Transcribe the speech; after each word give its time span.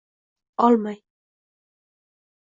olmay… 0.57 1.03